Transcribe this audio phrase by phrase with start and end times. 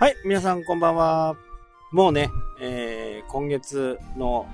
[0.00, 1.36] はい、皆さんこんばんは。
[1.90, 2.30] もうね、
[2.60, 4.46] えー、今月の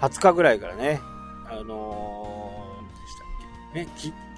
[0.00, 1.02] 20日ぐらいからね、
[1.44, 3.28] あのー、でしたっ
[3.74, 3.88] け、ね、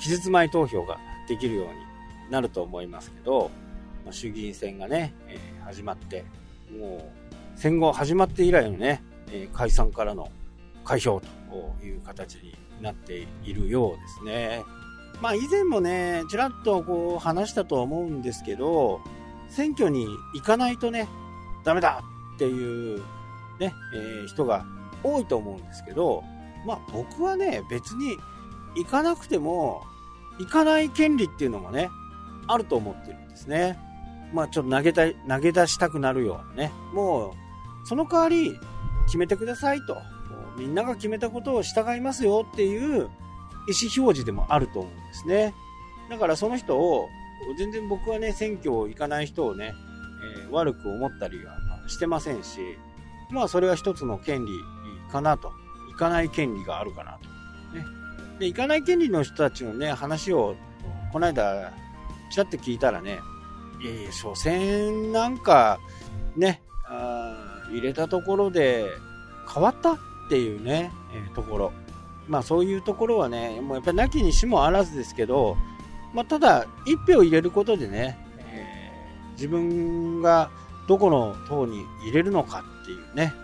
[0.00, 0.98] 期日前投票が
[1.28, 3.52] できるようになると思いますけど、
[4.04, 6.24] まあ、衆議院選がね、えー、始まって、
[6.76, 7.02] もう、
[7.54, 10.28] 戦後始まって以来のね、えー、解散からの
[10.84, 14.64] 開票という形になっているようですね。
[15.22, 19.00] まあ以前もね、ちらっとこう話したと思うんですけど、
[19.48, 21.08] 選挙に行かないとね、
[21.64, 22.02] ダメだ
[22.36, 23.02] っていう
[23.58, 24.64] ね、えー、人が
[25.02, 26.22] 多いと思うんですけど、
[26.66, 28.16] まあ僕はね、別に
[28.76, 29.82] 行かなくても、
[30.38, 31.90] 行かない権利っていうのもね、
[32.46, 33.78] あると思ってるんですね。
[34.32, 36.72] まあちょっと投げた、投げ出したくなるようなね。
[36.92, 37.32] もう、
[37.84, 38.58] その代わり
[39.06, 39.96] 決めてくださいと。
[40.56, 45.54] みんなが決めたことを従いますよっていう意思表示でもあると思うんですね。
[46.10, 47.08] だからその人を
[47.56, 49.74] 全然僕はね、選挙行かない人をね、
[50.40, 52.60] えー、悪く思ったりはしてませんし、
[53.30, 54.52] まあそれは一つの権利
[55.10, 55.52] かなと。
[55.88, 57.28] 行かない権利があるかなと。
[57.76, 57.84] ね。
[58.38, 60.54] で、行かない権利の人たちのね、話を、
[61.12, 61.72] この間、
[62.30, 63.18] ちらって聞いたらね、
[63.82, 65.80] いやいや、所詮なんか、
[66.36, 68.86] ね、あ入れたところで
[69.52, 71.72] 変わったっていうね、えー、ところ。
[72.28, 75.56] まあそういうところはね、もうやっぱりなきにしもあらずですけど、
[76.14, 78.18] まあ、ただ、1票入れることでね、
[78.50, 80.50] えー、自分が
[80.88, 83.34] どこの党に入れるのかっていうね、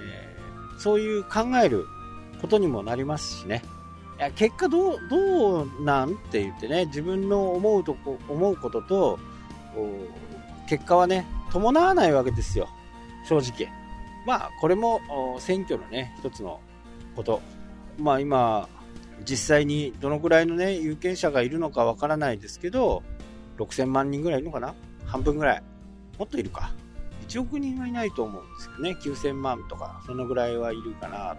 [0.00, 1.86] えー、そういう考える
[2.40, 3.62] ことにもなりますしね、
[4.18, 9.18] いや結果どう、どうなんって言ってね、自分の思うとこ、思うことと、
[10.68, 12.68] 結果はね、伴わないわけですよ、
[13.28, 13.70] 正直。
[14.26, 15.00] まあ、これも
[15.38, 16.60] 選挙のね、一つの
[17.14, 17.40] こと。
[17.96, 18.68] まあ今、
[19.24, 23.02] 実際にどのくらいのね、有権者がいるのかわからないですけど、
[23.58, 24.74] 6000万人ぐらいいるのかな？
[25.04, 25.62] 半分ぐらい。
[26.18, 26.72] もっといるか。
[27.28, 28.96] 1億人はいないと思うんですよね。
[29.00, 31.36] 9000万とか、そのぐらいはいるかな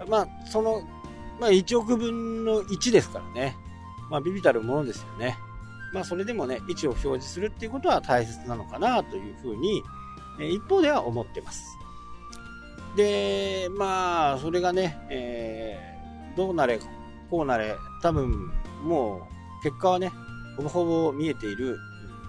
[0.00, 0.10] と。
[0.10, 0.82] まあ、その、
[1.40, 3.56] まあ1億分の1ですからね。
[4.10, 5.36] まあ、ビビたるものですよね。
[5.92, 9.82] まあ、それでもね、位置を表示するっていうことは大切なのかなというふうに、
[10.40, 11.62] え一方では思ってます。
[12.96, 16.78] で、まあ、それがね、えー、どうなれ
[17.34, 18.52] こうなれ、多分
[18.84, 19.26] も
[19.60, 20.12] う結果はね、
[20.56, 21.76] ほぼほぼ見えている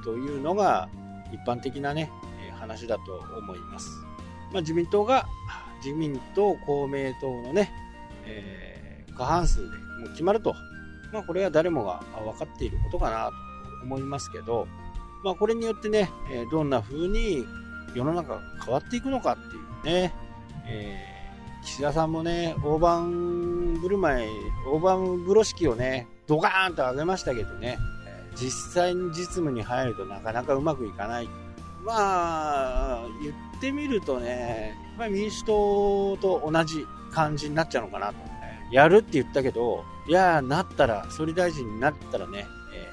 [0.04, 0.90] というのが
[1.32, 2.12] 一般的なね、
[2.60, 4.04] 話だと思います。
[4.52, 5.28] まあ、自民党が、
[5.84, 7.72] 自民党、公明党のね、
[8.26, 10.56] えー、過半数でもう決まると。
[11.14, 13.32] まあ、これは誰もが分かっていることかなと
[13.84, 14.68] 思いますけど、
[15.24, 16.10] まあ、これによってね、
[16.52, 17.46] どんな風に
[17.94, 19.36] 世の中が変わっていくのかっ
[19.84, 20.14] ていうね、
[20.66, 21.16] えー
[21.66, 24.30] 岸田さんもね、大盤振る舞い、
[24.66, 27.78] 大盤風呂敷をね、ドカーンと上げましたけどね、
[28.36, 31.30] 実際に実務に入るとなかなかうまくいかない。
[31.84, 38.16] まあ、言ってみるとね、やっぱり民主党と同じ感じになっちゃうのかなと。
[38.72, 42.92] やるって言ったけど、いやなったら、総理大臣になったらね、え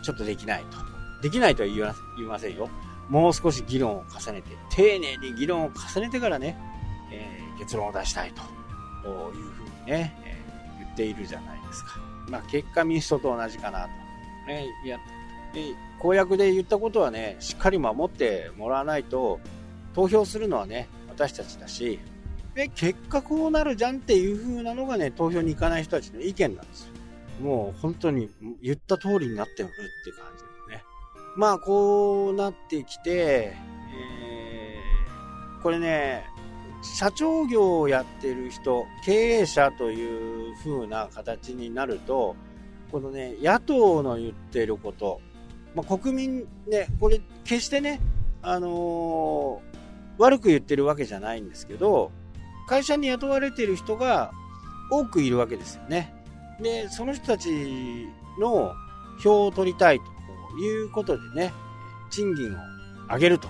[0.02, 0.78] ちょっとできないと。
[1.22, 2.68] できないとは言いませんよ。
[3.08, 6.58] もう少し議論を重ねて、丁寧に議論を重ねてからね、
[7.12, 10.16] えー結論を出したいというふうにね、
[10.92, 12.00] っているじゃないですか。
[12.28, 13.88] まあ、結果民主党と同じかなと。
[14.46, 14.98] ね、いや、
[15.98, 19.40] 公約で言ったことはね、しっかり守ってもらわないと、
[19.94, 21.98] 投票するのはね、私たちだし、
[22.54, 26.92] で、結果こうなるじゃんっていう風なのがね、投票に行かない人たちの意見なんですよ。
[27.40, 28.30] もう本当に
[28.62, 29.68] 言った通りになってるっ
[30.04, 30.84] ていう感じですね。
[31.36, 36.24] まあこうなってきて、えー、これね、
[36.82, 42.34] 社長業をやってる人、経営者という風な形になると、
[42.90, 45.20] このね、野党の言ってること、
[45.74, 48.00] まあ、国民ね、これ決してね、
[48.42, 52.10] あのー、悪く言ってるわけじゃないんですけど、
[52.68, 54.32] 会社に雇われてる人が
[54.90, 56.12] 多くいるわけですよね。
[56.60, 58.08] で、その人たち
[58.40, 58.72] の
[59.22, 61.52] 票を取りたいということでね、
[62.10, 62.56] 賃金を
[63.08, 63.48] 上げると。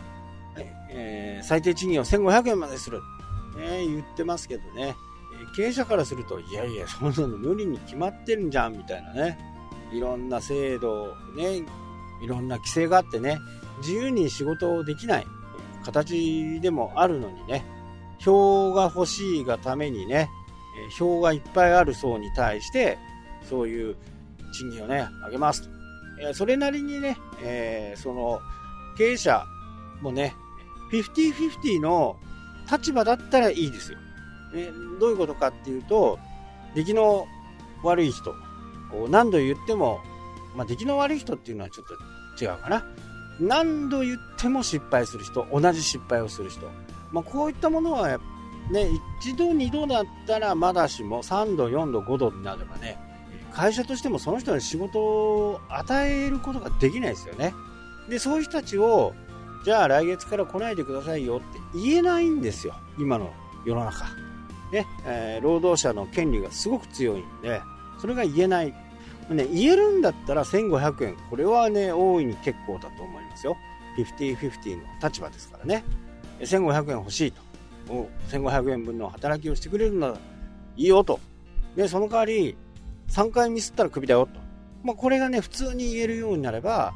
[0.94, 3.00] えー、最低賃金を1500円までする。
[3.56, 4.94] ね、言ってますけどね、
[5.56, 9.38] 経営者からすると、いやいや、そんなの無理に決まってるんじゃん、みたいなね。
[9.92, 11.62] いろんな制度、ね、
[12.22, 13.38] いろんな規制があってね、
[13.78, 15.26] 自由に仕事をできない
[15.84, 17.64] 形でもあるのにね、
[18.18, 20.30] 票が欲しいがためにね、
[20.96, 22.98] 票がいっぱいある層に対して、
[23.48, 23.96] そういう
[24.52, 26.34] 賃金をね、上げますと。
[26.34, 28.40] それなりにね、えー、その、
[28.96, 29.44] 経営者
[30.00, 30.34] もね、
[30.92, 32.16] 50-50の
[32.70, 33.98] 立場だったらいいですよ。
[34.54, 34.70] え
[35.00, 36.18] どういうことかっていうと、
[36.74, 37.26] 出来の
[37.82, 38.34] 悪い人、
[39.08, 40.00] 何度言っても、
[40.56, 41.86] まあ、出来の悪い人っていうのはちょっ
[42.38, 42.84] と違うかな。
[43.40, 46.70] 何度言っても失敗する人、同じ失敗をする人。
[47.10, 48.18] まあ、こういったものは、
[48.70, 48.88] ね、
[49.20, 52.98] 一度、二度だったらまだしも、3度、4度、5度になればね、
[53.52, 57.54] 会社としてもその人に仕事を与えることができないですよね。
[58.08, 59.14] で、そういう人たちを、
[59.64, 62.74] じゃあ来月から来ないでくださいよって言えないんですよ。
[62.98, 63.32] 今の
[63.64, 64.04] 世の中。
[64.72, 67.60] ね、えー、労働者の権利がすごく強いんで、
[68.00, 68.74] それが言えない。
[69.30, 71.16] ね、言えるんだったら1500円。
[71.30, 73.56] これはね、大いに結構だと思いますよ。
[73.98, 75.84] 50-50の立場ですからね。
[76.40, 77.40] 1500円欲しいと。
[78.30, 80.14] 1500円分の働きをしてくれるなら
[80.76, 81.20] いいよと。
[81.76, 82.56] で、その代わり、
[83.08, 84.40] 3回ミスったらクビだよと。
[84.82, 86.92] まあ、これがね、普通に言えるようになれば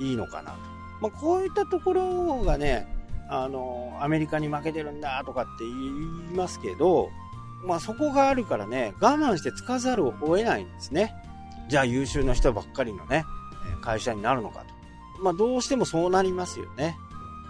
[0.00, 0.71] いいのかなと。
[1.02, 2.86] まあ、こういったところがね、
[3.28, 7.10] あの、アメリカに負けてるんだとかって言いますけど、
[7.66, 11.12] まあ、そこがあるからね、我慢してつかざるを得ないんですね。
[11.68, 13.24] じゃあ優秀な人ばっかりのね、
[13.80, 15.22] 会社になるのかと。
[15.22, 16.96] まあ、どうしてもそうなりますよね。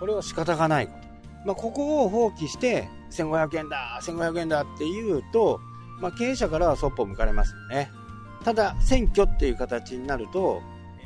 [0.01, 1.09] これは仕方がないこと。
[1.45, 5.61] まあ、ここを放棄して、1500円だ、1500円だって言うと、
[6.01, 7.91] まあ、経営者からはそっぽを向かれますよね。
[8.45, 10.63] ただ、選挙っていう形になると、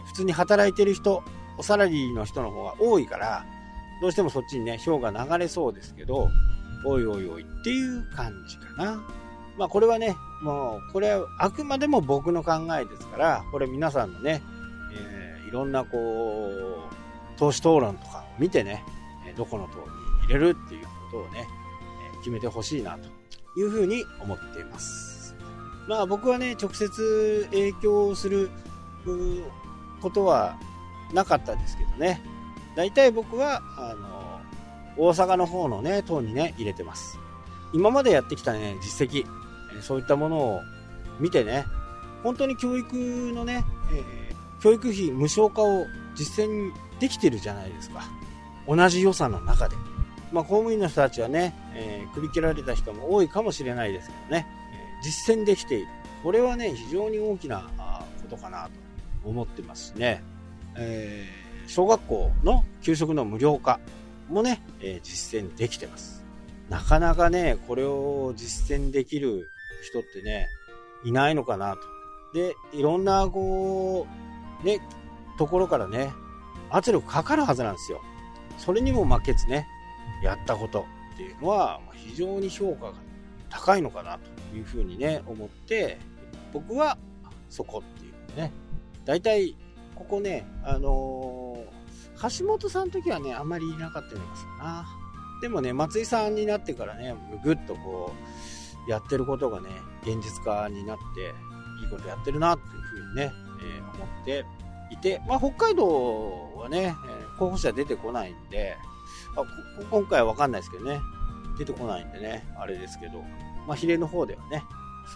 [0.06, 1.24] 普通に働いてる人、
[1.58, 3.44] おサラリーの人の方が多いから、
[4.00, 6.28] どうしてもそっちにね、票が流れそうですけど、
[6.84, 9.02] おいおいおいっていう感じかな。
[9.56, 14.42] まあこれはね、もう、これはあくまでも僕の考えですから、これ皆さんのね、
[14.94, 18.84] えー、いろんなこう、党首討論とかを見てね、
[19.36, 19.84] どこの党に
[20.26, 21.46] 入れるっていうことをね、
[22.18, 23.08] 決めてほしいなと
[23.58, 25.34] いうふうに思っています。
[25.88, 28.50] まあ僕はね、直接影響する
[30.02, 30.58] ことは
[31.12, 32.20] なかったですけどね。
[32.74, 34.40] 大体僕は、あの、
[34.96, 37.18] 大阪の方のね、党にね、入れてます。
[37.72, 39.26] 今までやってきたね、実績、
[39.82, 40.60] そういったものを
[41.20, 41.64] 見てね、
[42.22, 42.96] 本当に教育
[43.34, 48.02] のね、えー、教育費無償化を実践できてるじゃないですか。
[48.66, 49.76] 同じ予算の中で。
[50.32, 55.86] まあ、公務員の人たちはね、えー、首切られた人も多いかもしれないですけどね、えー、実践できている。
[56.22, 57.70] これはね、非常に大きな
[58.22, 58.70] ことかなと
[59.28, 60.22] 思ってますね。
[60.78, 63.80] えー、小学校の給食の無料化
[64.28, 66.24] もね、え実践できてます。
[66.68, 69.48] なかなかね、これを実践できる
[69.82, 70.48] 人ってね、
[71.04, 71.80] いないのかなと。
[72.34, 74.06] で、いろんな、こ
[74.62, 74.80] う、ね、
[75.38, 76.12] ところからね、
[76.70, 78.02] 圧力かかるはずなんですよ。
[78.58, 79.66] それにも負けずね、
[80.22, 82.92] やったことっていうのは、非常に評価が
[83.48, 85.98] 高いのかなというふうにね、思って、
[86.52, 86.98] 僕は
[87.48, 88.52] そこっていうね、
[89.04, 89.56] 大体、
[89.96, 94.86] ここね、あのー、橋本さんの時はね、あんまりいなかったようなすな。
[95.42, 98.12] でもね、松井さんになってからね、ぐっとこ
[98.86, 99.68] う、やってることがね、
[100.02, 101.34] 現実化になって、
[101.82, 104.44] いいことやってるなっていうふうにね、えー、思って
[104.90, 106.94] いて、まあ、北海道はね、
[107.38, 108.76] 候補者出てこないんで、
[109.36, 109.44] あ
[109.90, 111.00] 今回はわかんないですけどね、
[111.58, 113.22] 出てこないんでね、あれですけど、
[113.66, 114.62] まあ、比例の方ではね、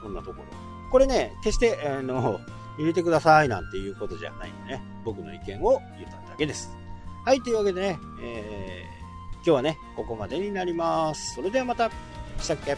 [0.01, 0.45] そんなところ。
[0.91, 2.41] これね、決して、あの、
[2.81, 6.71] 入れてくださいなんていうことじゃないんでね、僕の意見を言っただけです。
[7.25, 11.35] はい、というわけでね、えー、今日はね、ここまでになります。
[11.35, 11.91] それではまた、
[12.39, 12.77] したっけ？